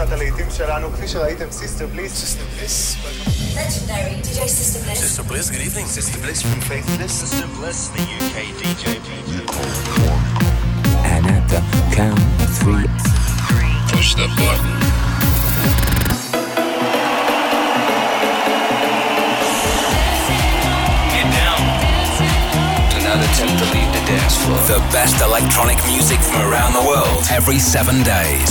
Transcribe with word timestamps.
גרסת 0.00 0.12
הלהיטים 0.12 0.46
שלנו, 0.56 0.92
כפי 0.92 1.08
שראיתם, 1.08 1.44
סיסטר 1.50 1.86
בליס. 1.86 2.12
סיסטר 2.14 2.44
בליס. 2.56 2.96
Legendary 3.54 4.26
DJ 4.26 4.38
Sister 4.48 4.80
Bliss. 4.84 4.98
Sister 4.98 5.22
Bliss, 5.30 5.50
good 5.50 5.64
evening. 5.68 5.86
Sister 5.86 6.18
Bliss 6.22 6.40
from 6.40 6.60
Faithless. 6.70 7.12
Sister 7.22 7.48
Bliss, 7.56 7.80
the 7.96 8.04
UK 8.18 8.36
DJ. 8.60 8.84
And 11.12 11.24
at 11.36 11.44
the 11.52 11.60
count 11.96 12.22
of 12.44 12.50
three, 12.60 12.88
push 13.92 14.10
the 14.20 14.28
button. 14.38 14.74
Get 21.14 21.28
down. 21.38 21.60
Another 22.98 23.26
attempt 23.30 23.56
to 23.62 23.66
leave 23.74 23.90
the 23.96 24.02
dance 24.10 24.36
floor. 24.42 24.60
The 24.74 24.80
best 24.96 25.16
electronic 25.28 25.78
music 25.92 26.20
from 26.28 26.40
around 26.48 26.72
the 26.78 26.84
world 26.90 27.22
every 27.38 27.58
seven 27.74 27.96
days. 28.16 28.50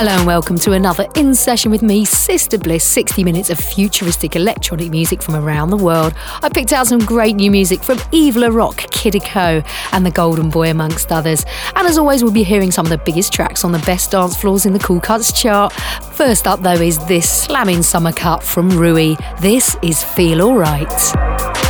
Hello 0.00 0.12
and 0.12 0.26
welcome 0.26 0.58
to 0.60 0.72
another 0.72 1.06
In 1.14 1.34
Session 1.34 1.70
with 1.70 1.82
me, 1.82 2.06
Sister 2.06 2.56
Bliss, 2.56 2.84
60 2.84 3.22
minutes 3.22 3.50
of 3.50 3.58
futuristic 3.58 4.34
electronic 4.34 4.88
music 4.88 5.20
from 5.20 5.36
around 5.36 5.68
the 5.68 5.76
world. 5.76 6.14
I 6.42 6.48
picked 6.48 6.72
out 6.72 6.86
some 6.86 7.00
great 7.00 7.36
new 7.36 7.50
music 7.50 7.82
from 7.82 7.98
Eve 8.10 8.32
LaRock, 8.32 8.76
Kideko, 8.92 9.62
and 9.92 10.06
The 10.06 10.10
Golden 10.10 10.48
Boy, 10.48 10.70
amongst 10.70 11.12
others. 11.12 11.44
And 11.76 11.86
as 11.86 11.98
always, 11.98 12.22
we'll 12.22 12.32
be 12.32 12.44
hearing 12.44 12.70
some 12.70 12.86
of 12.86 12.90
the 12.90 12.96
biggest 12.96 13.34
tracks 13.34 13.62
on 13.62 13.72
the 13.72 13.78
best 13.80 14.12
dance 14.12 14.40
floors 14.40 14.64
in 14.64 14.72
the 14.72 14.78
Cool 14.78 15.02
Cuts 15.02 15.32
chart. 15.32 15.70
First 16.14 16.46
up, 16.46 16.60
though, 16.60 16.72
is 16.72 16.96
this 17.04 17.28
slamming 17.28 17.82
summer 17.82 18.12
cut 18.12 18.42
from 18.42 18.70
Rui. 18.70 19.16
This 19.42 19.76
is 19.82 20.02
Feel 20.02 20.40
Alright. 20.40 21.69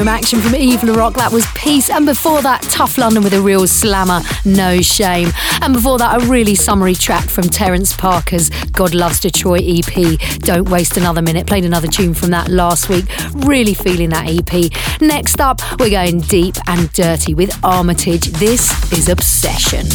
Room 0.00 0.08
action 0.08 0.40
from 0.40 0.56
Eve 0.56 0.80
Larock. 0.80 1.12
That 1.16 1.30
was 1.30 1.44
Peace. 1.54 1.90
And 1.90 2.06
before 2.06 2.40
that, 2.40 2.62
Tough 2.62 2.96
London 2.96 3.22
with 3.22 3.34
a 3.34 3.40
real 3.42 3.66
slammer, 3.66 4.22
No 4.46 4.80
Shame. 4.80 5.28
And 5.60 5.74
before 5.74 5.98
that, 5.98 6.22
a 6.22 6.26
really 6.26 6.54
summery 6.54 6.94
track 6.94 7.24
from 7.24 7.44
Terence 7.44 7.94
Parker's 7.94 8.48
God 8.72 8.94
Loves 8.94 9.20
Detroit 9.20 9.62
EP, 9.62 10.18
Don't 10.38 10.70
Waste 10.70 10.96
Another 10.96 11.20
Minute. 11.20 11.46
Played 11.46 11.66
another 11.66 11.86
tune 11.86 12.14
from 12.14 12.30
that 12.30 12.48
last 12.48 12.88
week. 12.88 13.04
Really 13.34 13.74
feeling 13.74 14.08
that 14.08 14.26
EP. 14.26 14.72
Next 15.02 15.38
up, 15.38 15.60
we're 15.78 15.90
going 15.90 16.20
deep 16.20 16.56
and 16.66 16.90
dirty 16.92 17.34
with 17.34 17.52
Armitage. 17.62 18.28
This 18.28 18.92
is 18.94 19.10
Obsession. 19.10 19.86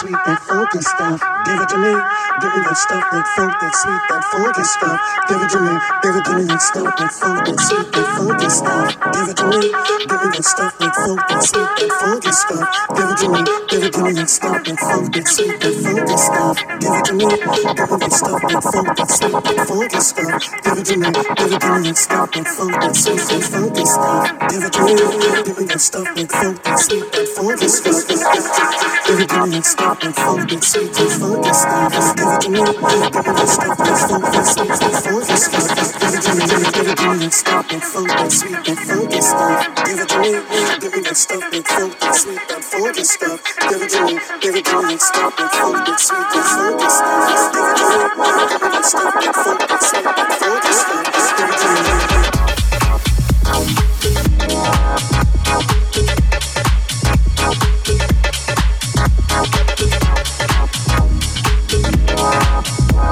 Sweet, 0.00 0.12
that 0.12 0.45
funky 0.56 0.80
stuff. 0.80 1.20
Give 1.44 1.60
it 1.60 1.68
to 1.68 1.76
me. 1.76 1.92
Give 2.40 2.52
me 2.56 2.60
that 2.64 2.76
stuff, 2.76 3.04
that 3.12 3.26
funk, 3.36 3.52
that 3.60 3.74
sweet, 3.76 4.02
that 4.08 4.24
funky 4.32 4.64
stuff. 4.64 4.98
Give 5.28 5.40
it 5.44 5.50
to 5.52 5.60
me. 5.60 5.74
Give 6.00 6.16
it 6.16 6.24
to 6.24 6.32
me 6.32 6.42
that 6.48 6.62
stuff, 6.64 6.96
that 6.96 7.12
funk, 7.12 7.44
that 7.44 7.60
sweet, 7.60 7.86
that 7.92 8.06
funky 8.16 8.48
stuff. 8.48 8.88
Give 9.12 9.28
it 9.28 9.36
to 9.36 9.44
me. 9.52 9.68
Give 10.08 10.20
me 10.24 10.28
that 10.32 10.44
stuff, 10.48 10.72
that 10.80 10.94
funk, 10.96 11.20
that 11.28 11.42
sweet, 11.44 11.68
that 11.76 11.92
funky 12.00 12.32
stuff. 12.32 12.64
Give 12.96 13.04
it 13.04 13.16
to 13.20 13.28
me. 13.28 13.40
Give 13.68 13.84
it 13.84 13.92
to 13.92 14.00
me 14.00 14.12
that 14.16 14.30
stuff, 14.32 14.64
that 14.64 14.80
funk, 14.80 15.12
that 15.12 15.28
sweet, 15.28 15.60
that 15.60 15.74
funky 15.76 16.16
stuff. 16.16 16.56
Give 16.80 16.96
it 16.96 17.04
to 17.04 17.12
me. 17.12 17.26
Give 17.28 17.90
me 17.92 17.98
that 18.00 18.12
stuff, 18.16 18.40
that 18.40 18.64
funk, 18.64 18.88
that 18.96 19.10
sweet, 19.12 19.32
that 19.36 19.68
funky 19.68 20.00
stuff. 20.00 20.40
Give 20.56 20.72
it 20.72 20.84
to 20.88 20.96
me. 20.96 21.08
Give 21.36 21.52
it 21.52 21.60
to 21.60 21.68
me 21.68 21.80
that 21.84 21.96
stuff, 22.00 22.32
that 22.32 22.48
funk, 22.48 22.72
that 22.80 22.96
sweet, 22.96 23.20
that 23.28 23.44
funky 23.44 23.84
stuff. 23.84 24.24
Give 24.48 24.64
it 24.64 24.72
to 24.72 24.80
me. 24.88 24.92
Give 24.96 25.58
me 25.58 25.64
that 25.68 25.80
stuff, 25.80 26.08
that 26.16 26.32
funk, 26.32 26.62
that 26.64 26.78
sweet, 26.80 27.12
that 27.12 27.28
funky 27.28 27.68
stuff. 27.68 28.08
Give 29.06 29.20
it 29.20 29.28
to 29.28 29.36
me 29.44 29.50
that 29.52 29.66
stuff, 29.66 30.00
that 30.00 30.14
funk, 30.16 30.45
that 30.48 30.62
sweet, 30.62 30.96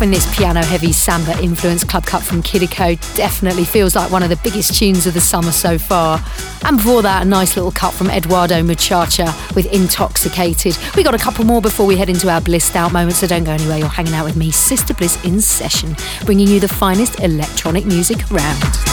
Loving 0.00 0.12
this 0.12 0.34
piano 0.34 0.64
heavy 0.64 0.92
samba 0.92 1.38
influence 1.42 1.84
club 1.84 2.06
cut 2.06 2.22
from 2.22 2.42
Kideko 2.42 2.96
definitely 3.16 3.66
feels 3.66 3.94
like 3.94 4.10
one 4.10 4.22
of 4.22 4.30
the 4.30 4.40
biggest 4.42 4.74
tunes 4.74 5.06
of 5.06 5.12
the 5.12 5.20
summer 5.20 5.52
so 5.52 5.76
far. 5.76 6.24
And 6.64 6.78
before 6.78 7.02
that, 7.02 7.26
a 7.26 7.28
nice 7.28 7.54
little 7.54 7.70
cut 7.70 7.92
from 7.92 8.08
Eduardo 8.08 8.62
Muchacha 8.62 9.34
with 9.54 9.66
Intoxicated. 9.66 10.78
We 10.96 11.02
got 11.02 11.14
a 11.14 11.18
couple 11.18 11.44
more 11.44 11.60
before 11.60 11.84
we 11.84 11.98
head 11.98 12.08
into 12.08 12.30
our 12.30 12.40
blissed 12.40 12.76
out 12.76 12.94
moment, 12.94 13.16
so 13.16 13.26
don't 13.26 13.44
go 13.44 13.52
anywhere. 13.52 13.76
You're 13.76 13.88
hanging 13.88 14.14
out 14.14 14.24
with 14.24 14.36
me, 14.36 14.50
Sister 14.50 14.94
Bliss 14.94 15.22
in 15.22 15.38
session, 15.38 15.94
bringing 16.24 16.48
you 16.48 16.60
the 16.60 16.68
finest 16.68 17.20
electronic 17.20 17.84
music 17.84 18.30
around. 18.32 18.89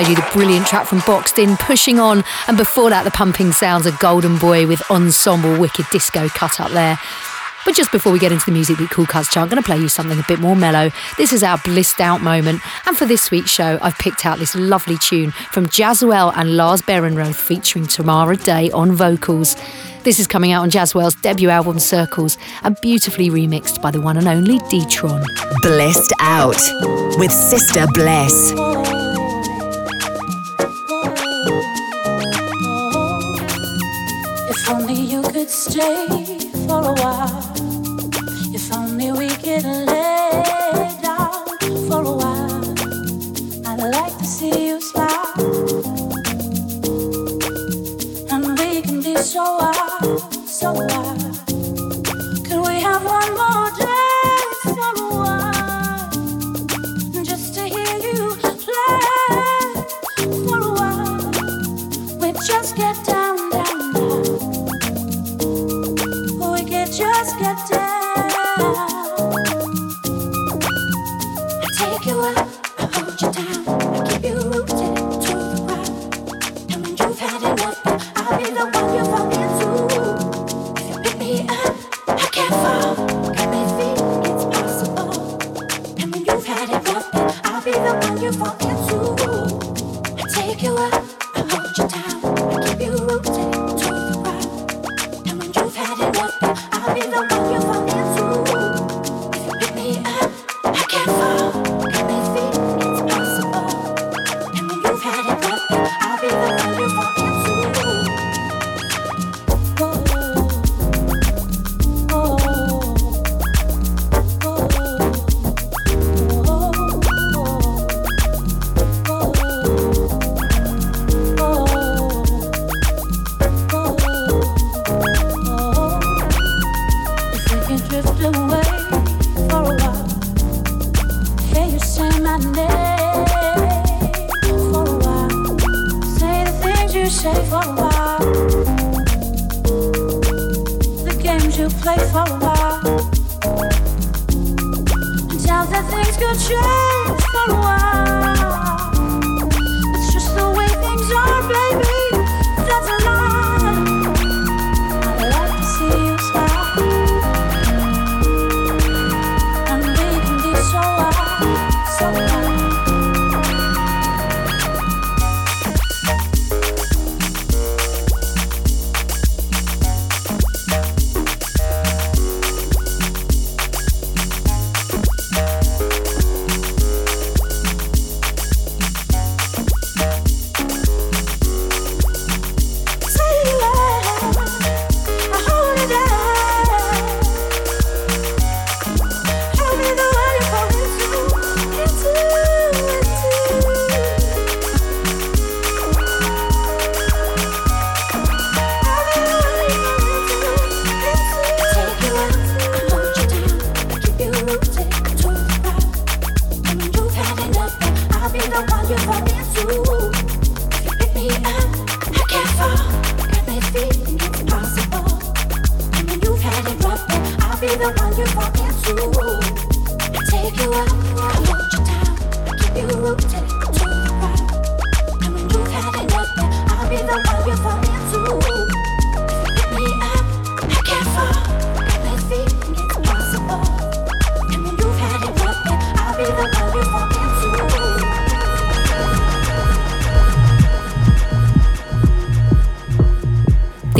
Played 0.00 0.16
you 0.16 0.24
the 0.24 0.30
brilliant 0.32 0.66
track 0.66 0.86
from 0.86 1.00
Boxed 1.00 1.38
In, 1.38 1.58
Pushing 1.58 2.00
On, 2.00 2.24
and 2.48 2.56
before 2.56 2.88
that, 2.88 3.02
the 3.02 3.10
pumping 3.10 3.52
sounds 3.52 3.84
of 3.84 3.98
Golden 3.98 4.38
Boy 4.38 4.66
with 4.66 4.80
Ensemble 4.90 5.60
Wicked 5.60 5.84
Disco 5.92 6.26
cut 6.30 6.58
up 6.58 6.70
there. 6.70 6.98
But 7.66 7.74
just 7.74 7.92
before 7.92 8.10
we 8.10 8.18
get 8.18 8.32
into 8.32 8.46
the 8.46 8.52
Music 8.52 8.78
Week 8.78 8.88
Cool 8.88 9.04
Cuts 9.04 9.30
chart, 9.30 9.44
I'm 9.44 9.50
going 9.50 9.62
to 9.62 9.66
play 9.66 9.76
you 9.76 9.88
something 9.88 10.18
a 10.18 10.24
bit 10.26 10.40
more 10.40 10.56
mellow. 10.56 10.90
This 11.18 11.34
is 11.34 11.42
our 11.42 11.58
blissed 11.58 12.00
out 12.00 12.22
moment. 12.22 12.62
And 12.86 12.96
for 12.96 13.04
this 13.04 13.30
week's 13.30 13.50
show, 13.50 13.78
I've 13.82 13.98
picked 13.98 14.24
out 14.24 14.38
this 14.38 14.54
lovely 14.54 14.96
tune 14.96 15.32
from 15.32 15.66
Jazwell 15.66 16.32
and 16.34 16.56
Lars 16.56 16.80
Behrenroth 16.80 17.34
featuring 17.34 17.86
Tamara 17.86 18.38
Day 18.38 18.70
on 18.70 18.92
vocals. 18.92 19.54
This 20.02 20.18
is 20.18 20.26
coming 20.26 20.50
out 20.50 20.62
on 20.62 20.70
Jazwell's 20.70 21.14
debut 21.16 21.50
album 21.50 21.78
Circles 21.78 22.38
and 22.62 22.74
beautifully 22.80 23.28
remixed 23.28 23.82
by 23.82 23.90
the 23.90 24.00
one 24.00 24.16
and 24.16 24.28
only 24.28 24.60
Detron. 24.60 25.22
Blissed 25.60 26.14
Out 26.20 26.56
with 27.18 27.30
Sister 27.30 27.86
Bliss. 27.92 28.54
Stay 35.60 36.38
for 36.66 36.80
a 36.80 36.94
while. 37.02 37.52
If 38.54 38.72
only 38.72 39.12
we 39.12 39.28
could 39.28 39.64
lay 39.64 40.88
down 41.02 41.44
for 41.86 42.00
a 42.00 42.16
while. 42.22 42.64
I'd 43.66 43.82
like 43.92 44.16
to 44.16 44.24
see 44.24 44.68
you 44.68 44.80
smile. 44.80 45.34
And 48.32 48.58
we 48.58 48.80
can 48.80 49.02
be 49.02 49.16
so 49.16 49.58
wild, 49.58 50.48
so 50.48 50.72
wild. 50.72 51.09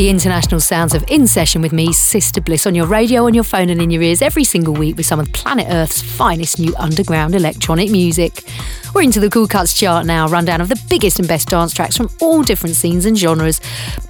The 0.00 0.08
international 0.08 0.60
sounds 0.60 0.94
of 0.94 1.04
In 1.08 1.26
Session 1.26 1.60
with 1.60 1.74
me, 1.74 1.92
Sister 1.92 2.40
Bliss, 2.40 2.66
on 2.66 2.74
your 2.74 2.86
radio, 2.86 3.26
on 3.26 3.34
your 3.34 3.44
phone, 3.44 3.68
and 3.68 3.82
in 3.82 3.90
your 3.90 4.00
ears 4.00 4.22
every 4.22 4.44
single 4.44 4.72
week 4.72 4.96
with 4.96 5.04
some 5.04 5.20
of 5.20 5.30
planet 5.34 5.66
Earth's 5.68 6.00
finest 6.00 6.58
new 6.58 6.74
underground 6.76 7.34
electronic 7.34 7.90
music. 7.90 8.42
We're 8.92 9.02
into 9.02 9.20
the 9.20 9.30
Cool 9.30 9.46
Cuts 9.46 9.72
chart 9.72 10.04
now, 10.04 10.26
rundown 10.26 10.60
of 10.60 10.68
the 10.68 10.80
biggest 10.88 11.20
and 11.20 11.28
best 11.28 11.48
dance 11.48 11.72
tracks 11.72 11.96
from 11.96 12.10
all 12.20 12.42
different 12.42 12.74
scenes 12.74 13.06
and 13.06 13.16
genres, 13.16 13.60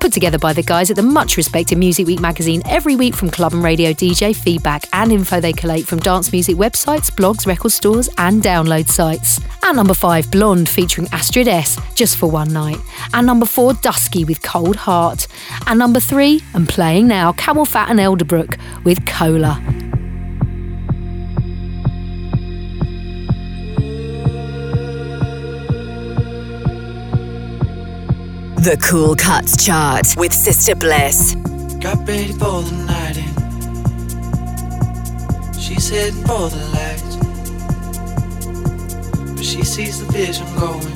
put 0.00 0.12
together 0.12 0.38
by 0.38 0.54
the 0.54 0.62
guys 0.62 0.90
at 0.90 0.96
the 0.96 1.02
much 1.02 1.36
respected 1.36 1.76
Music 1.76 2.06
Week 2.06 2.18
magazine 2.18 2.62
every 2.64 2.96
week 2.96 3.14
from 3.14 3.30
club 3.30 3.52
and 3.52 3.62
radio 3.62 3.92
DJ 3.92 4.34
feedback 4.34 4.86
and 4.94 5.12
info 5.12 5.38
they 5.38 5.52
collate 5.52 5.86
from 5.86 6.00
dance 6.00 6.32
music 6.32 6.56
websites, 6.56 7.10
blogs, 7.10 7.46
record 7.46 7.72
stores, 7.72 8.08
and 8.16 8.42
download 8.42 8.88
sites. 8.88 9.38
At 9.62 9.74
number 9.74 9.94
five, 9.94 10.30
Blonde 10.30 10.68
featuring 10.68 11.08
Astrid 11.12 11.46
S, 11.46 11.78
Just 11.94 12.16
for 12.16 12.30
One 12.30 12.52
Night. 12.52 12.78
And 13.12 13.26
number 13.26 13.46
four, 13.46 13.74
Dusky 13.74 14.24
with 14.24 14.40
Cold 14.42 14.76
Heart. 14.76 15.26
And 15.66 15.78
number 15.78 16.00
three, 16.00 16.42
and 16.54 16.66
playing 16.66 17.06
now, 17.06 17.32
CamelPhat 17.32 17.90
and 17.90 17.98
Elderbrook 17.98 18.58
with 18.84 19.04
Cola. 19.04 19.89
The 28.60 28.76
Cool 28.76 29.16
Cuts 29.16 29.56
chart 29.64 30.14
with 30.18 30.34
Sister 30.34 30.74
Bliss. 30.76 31.34
Got 31.80 32.06
ready 32.06 32.32
for 32.34 32.60
the 32.60 32.72
night 32.84 33.16
in. 33.16 33.24
She's 35.58 35.88
heading 35.88 36.22
for 36.26 36.50
the 36.50 36.58
lights. 36.76 37.16
But 39.34 39.44
she 39.46 39.64
sees 39.64 40.04
the 40.04 40.12
vision 40.12 40.46
going. 40.58 40.92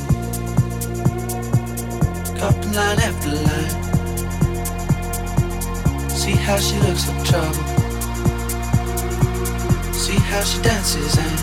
Dropping 2.36 2.72
line 2.74 2.98
after 3.00 3.30
line. 3.30 3.70
See 6.10 6.36
how 6.36 6.58
she 6.58 6.76
looks 6.80 7.08
like 7.08 7.24
trouble. 7.24 7.64
See 9.94 10.18
how 10.18 10.42
she 10.42 10.60
dances 10.60 11.16
and 11.16 11.38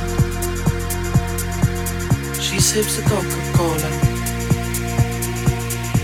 she 2.39 2.59
sips 2.59 2.95
the 2.97 3.01
Coca-Cola. 3.09 4.10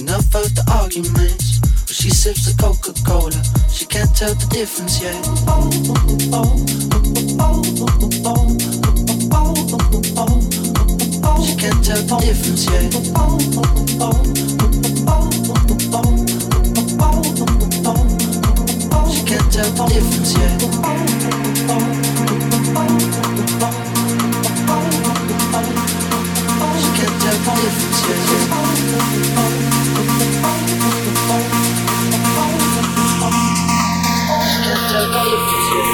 Enough 0.00 0.34
of 0.36 0.54
the 0.54 0.62
arguments. 0.80 1.58
But 1.58 1.96
she 1.96 2.10
sips 2.10 2.46
the 2.46 2.54
Coca-Cola. 2.62 3.42
She 3.68 3.84
can't 3.84 4.14
tell 4.14 4.32
the 4.32 4.46
difference 4.46 5.02
yet. 5.02 5.24
She 11.42 11.56
can't 11.56 11.82
tell 11.84 12.02
the 12.06 12.16
difference 12.22 12.66
yet. 12.70 12.92
She 19.10 19.22
can't 19.26 19.50
tell 19.50 19.70
the 19.72 19.84
difference 19.88 20.32
yet. 20.38 20.60
She 26.78 26.90
can't 26.94 27.18
tell 27.20 27.34
the 27.34 27.52
difference 27.58 28.02
yet. 28.06 29.87
Can't 35.30 35.68
tell 35.68 35.87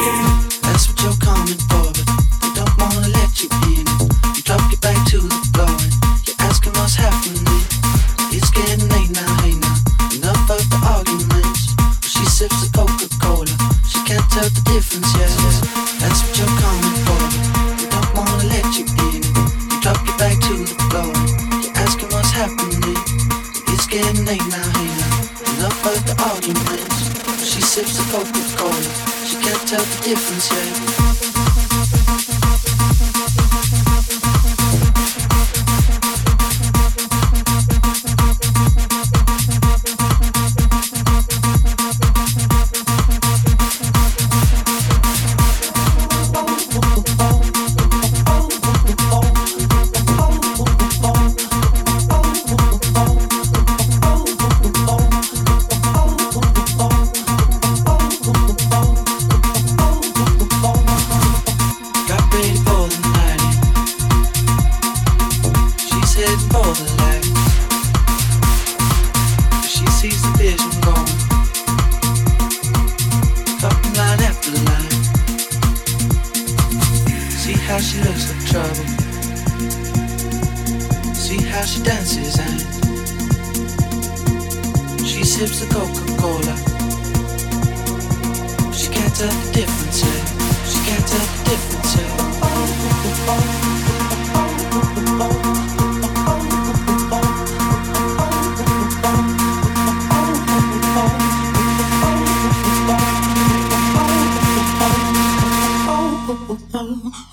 how 77.75 77.81
she 77.81 77.99
looks 78.03 78.31
like 78.31 78.45
trouble. 78.45 78.85
See 81.13 81.41
how 81.43 81.63
she 81.65 81.83
dances 81.83 82.39
and 82.39 82.61
she 85.05 85.25
sips 85.25 85.59
the 85.59 85.67
Coca-Cola. 85.73 86.55
She 88.73 88.87
can't 88.93 89.13
tell 89.13 89.27
the 89.27 89.51
difference. 89.51 89.99
She 90.71 90.79
can't 90.85 91.05
tell 91.05 91.19
the 91.19 91.49
difference 91.49 91.65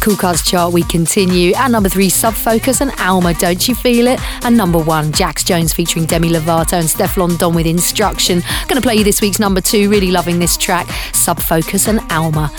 Cool 0.00 0.16
chart, 0.16 0.72
we 0.72 0.82
continue. 0.84 1.52
At 1.52 1.70
number 1.70 1.90
three, 1.90 2.08
Sub 2.08 2.32
Focus 2.32 2.80
and 2.80 2.90
Alma, 3.00 3.34
Don't 3.34 3.68
You 3.68 3.74
Feel 3.74 4.06
It? 4.06 4.18
And 4.46 4.56
number 4.56 4.78
one, 4.78 5.12
Jax 5.12 5.44
Jones 5.44 5.74
featuring 5.74 6.06
Demi 6.06 6.30
Lovato 6.30 6.72
and 6.72 6.88
Stefflon 6.88 7.38
Don 7.38 7.54
with 7.54 7.66
Instruction. 7.66 8.42
Gonna 8.66 8.80
play 8.80 8.94
you 8.94 9.04
this 9.04 9.20
week's 9.20 9.38
number 9.38 9.60
two, 9.60 9.90
really 9.90 10.10
loving 10.10 10.38
this 10.38 10.56
track, 10.56 10.88
Sub 11.12 11.38
Focus 11.38 11.86
and 11.86 12.00
Alma. 12.10 12.50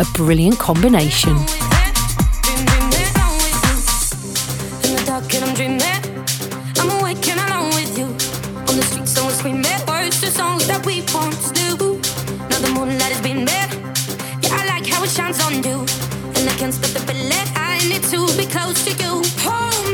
A 0.00 0.04
brilliant 0.14 0.58
combination. 0.58 1.36
On 15.40 15.62
you. 15.62 16.07
I 16.48 16.50
can't 16.52 16.72
stop 16.72 16.90
the 16.92 17.00
feeling. 17.00 17.48
I 17.56 17.78
need 17.90 18.02
to 18.04 18.26
be 18.38 18.46
close 18.46 18.82
to 18.86 18.92
you. 18.92 19.22
Hold 19.44 19.87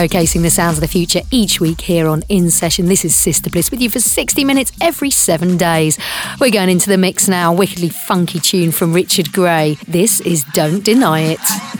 showcasing 0.00 0.40
the 0.40 0.50
sounds 0.50 0.78
of 0.78 0.80
the 0.80 0.88
future 0.88 1.20
each 1.30 1.60
week 1.60 1.82
here 1.82 2.08
on 2.08 2.22
In 2.30 2.50
Session. 2.50 2.86
This 2.86 3.04
is 3.04 3.14
Sister 3.14 3.50
Bliss 3.50 3.70
with 3.70 3.82
you 3.82 3.90
for 3.90 4.00
60 4.00 4.44
minutes 4.44 4.72
every 4.80 5.10
seven 5.10 5.58
days. 5.58 5.98
We're 6.40 6.50
going 6.50 6.70
into 6.70 6.88
the 6.88 6.96
mix 6.96 7.28
now. 7.28 7.52
Wickedly 7.52 7.90
funky 7.90 8.40
tune 8.40 8.72
from 8.72 8.94
Richard 8.94 9.30
Gray. 9.30 9.76
This 9.86 10.20
is 10.20 10.44
Don't 10.54 10.82
Deny 10.82 11.20
It. 11.20 11.79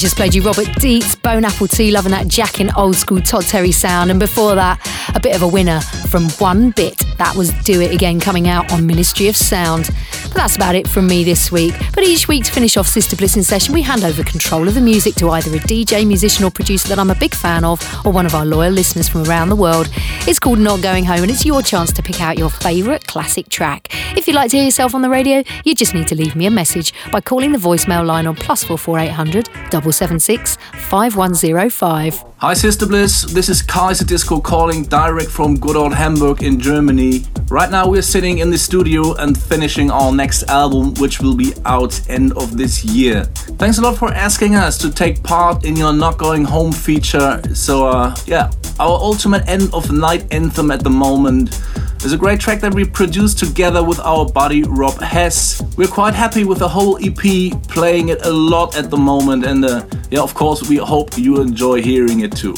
Just 0.00 0.16
played 0.16 0.34
you 0.34 0.42
Robert 0.42 0.66
Dietz, 0.78 1.14
Bone 1.14 1.44
Apple 1.44 1.68
Tea, 1.68 1.90
loving 1.90 2.12
that 2.12 2.26
jacking 2.26 2.72
old 2.74 2.96
school 2.96 3.20
Todd 3.20 3.42
Terry 3.42 3.70
sound. 3.70 4.10
And 4.10 4.18
before 4.18 4.54
that, 4.54 4.80
a 5.14 5.20
bit 5.20 5.36
of 5.36 5.42
a 5.42 5.48
winner 5.48 5.80
from 6.08 6.30
One 6.38 6.70
Bit. 6.70 6.96
That 7.18 7.36
was 7.36 7.52
Do 7.64 7.82
It 7.82 7.92
Again 7.92 8.18
coming 8.18 8.48
out 8.48 8.72
on 8.72 8.86
Ministry 8.86 9.28
of 9.28 9.36
Sound. 9.36 9.90
But 10.30 10.36
that's 10.36 10.56
about 10.56 10.76
it 10.76 10.86
from 10.86 11.08
me 11.08 11.24
this 11.24 11.50
week. 11.50 11.74
But 11.92 12.04
each 12.04 12.28
week 12.28 12.44
to 12.44 12.52
finish 12.52 12.76
off 12.76 12.86
Sister 12.86 13.16
Bliss 13.16 13.36
in 13.36 13.42
session, 13.42 13.74
we 13.74 13.82
hand 13.82 14.04
over 14.04 14.22
control 14.22 14.68
of 14.68 14.74
the 14.74 14.80
music 14.80 15.16
to 15.16 15.30
either 15.30 15.50
a 15.50 15.58
DJ, 15.58 16.06
musician, 16.06 16.44
or 16.44 16.50
producer 16.50 16.88
that 16.88 17.00
I'm 17.00 17.10
a 17.10 17.16
big 17.16 17.34
fan 17.34 17.64
of, 17.64 17.80
or 18.06 18.12
one 18.12 18.26
of 18.26 18.34
our 18.34 18.46
loyal 18.46 18.72
listeners 18.72 19.08
from 19.08 19.24
around 19.24 19.48
the 19.48 19.56
world. 19.56 19.88
It's 20.28 20.38
called 20.38 20.60
Not 20.60 20.82
Going 20.82 21.04
Home, 21.04 21.22
and 21.22 21.30
it's 21.30 21.44
your 21.44 21.62
chance 21.62 21.92
to 21.92 22.02
pick 22.02 22.20
out 22.20 22.38
your 22.38 22.48
favourite 22.48 23.06
classic 23.06 23.48
track. 23.48 23.88
If 24.16 24.26
you'd 24.28 24.36
like 24.36 24.50
to 24.52 24.56
hear 24.56 24.66
yourself 24.66 24.94
on 24.94 25.02
the 25.02 25.10
radio, 25.10 25.42
you 25.64 25.74
just 25.74 25.94
need 25.94 26.06
to 26.08 26.14
leave 26.14 26.36
me 26.36 26.46
a 26.46 26.50
message 26.50 26.92
by 27.10 27.20
calling 27.20 27.50
the 27.50 27.58
voicemail 27.58 28.06
line 28.06 28.26
on 28.26 28.36
plus 28.36 28.62
four 28.62 28.78
four 28.78 28.98
eight 28.98 29.10
hundred 29.10 29.48
double 29.70 29.92
seven 29.92 30.20
six 30.20 30.56
five 30.74 31.16
one 31.16 31.34
zero 31.34 31.68
five. 31.68 32.22
Hi, 32.38 32.54
Sister 32.54 32.86
Bliss. 32.86 33.22
This 33.22 33.50
is 33.50 33.62
Kaiserdisco 33.62 34.42
calling 34.42 34.84
direct 34.84 35.30
from 35.30 35.58
good 35.58 35.76
old 35.76 35.92
Hamburg 35.92 36.42
in 36.42 36.58
Germany. 36.58 37.24
Right 37.50 37.70
now, 37.70 37.86
we're 37.86 38.00
sitting 38.00 38.38
in 38.38 38.48
the 38.48 38.56
studio 38.56 39.14
and 39.16 39.38
finishing 39.38 39.90
our 39.90 40.10
next 40.20 40.42
album, 40.50 40.92
which 41.02 41.20
will 41.22 41.34
be 41.34 41.54
out 41.64 41.92
end 42.10 42.32
of 42.42 42.58
this 42.60 42.84
year. 42.84 43.24
Thanks 43.60 43.78
a 43.78 43.82
lot 43.86 43.96
for 43.96 44.12
asking 44.12 44.54
us 44.54 44.76
to 44.78 44.90
take 44.90 45.22
part 45.22 45.64
in 45.64 45.74
your 45.76 45.94
Not 45.94 46.18
Going 46.18 46.44
Home 46.44 46.72
feature. 46.72 47.40
So, 47.54 47.86
uh, 47.86 48.14
yeah, 48.26 48.50
our 48.78 48.96
ultimate 49.10 49.48
end 49.48 49.72
of 49.72 49.90
night 49.90 50.22
anthem 50.30 50.70
at 50.70 50.80
the 50.84 50.90
moment 50.90 51.58
is 52.04 52.12
a 52.12 52.18
great 52.18 52.38
track 52.38 52.60
that 52.60 52.74
we 52.74 52.84
produced 52.84 53.38
together 53.38 53.82
with 53.82 53.98
our 54.00 54.26
buddy 54.26 54.62
Rob 54.62 55.00
Hess. 55.00 55.62
We're 55.78 55.94
quite 56.00 56.14
happy 56.14 56.44
with 56.44 56.58
the 56.58 56.68
whole 56.68 56.98
EP, 57.08 57.22
playing 57.68 58.10
it 58.10 58.20
a 58.26 58.30
lot 58.30 58.76
at 58.76 58.90
the 58.90 58.98
moment, 58.98 59.46
and 59.46 59.64
uh, 59.64 59.86
yeah, 60.10 60.20
of 60.20 60.34
course, 60.34 60.68
we 60.68 60.76
hope 60.76 61.16
you 61.16 61.40
enjoy 61.40 61.80
hearing 61.80 62.20
it 62.20 62.32
too. 62.36 62.56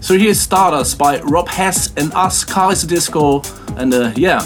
So 0.00 0.18
here's 0.18 0.38
Stardust 0.38 0.98
by 0.98 1.20
Rob 1.22 1.48
Hess 1.48 1.92
and 1.96 2.12
us, 2.12 2.44
Kaiserdisco, 2.44 3.44
and 3.78 3.94
uh, 3.94 4.12
yeah, 4.14 4.40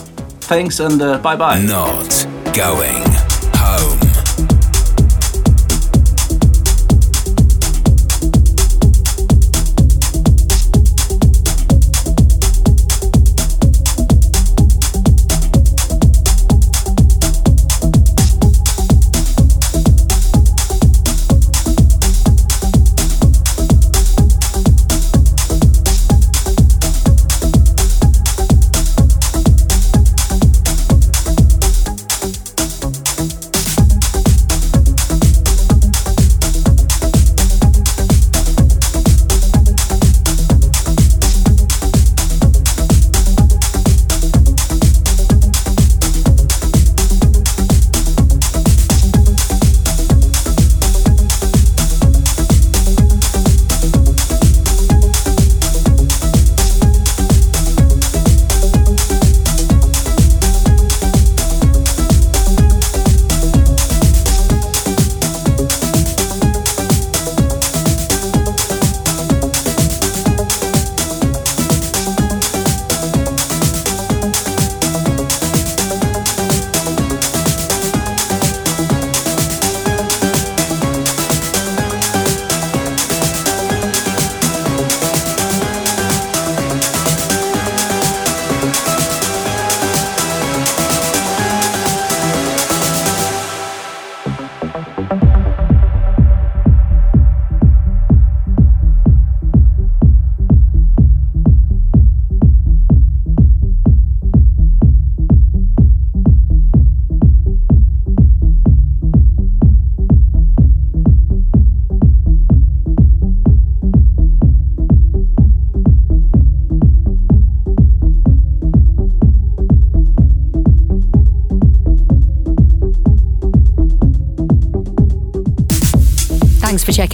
thanks 0.50 0.80
and 0.80 1.00
uh, 1.00 1.16
bye 1.18 1.36
bye. 1.36 1.62
Not 1.62 2.26
going 2.56 3.04
home. 3.54 4.09